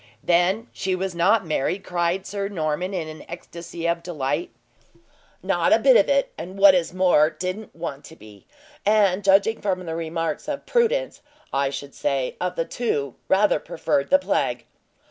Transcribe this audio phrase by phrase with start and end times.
[0.23, 4.49] "Then she was not married?" cried Sir Norman, in an ecstasy of delight.
[5.43, 8.47] "Not a bit of it; and what is more, didn't want to be;
[8.83, 11.21] and judging from the remarks of Prudence,
[11.53, 14.65] I should say, of the two, rather preferred the plague."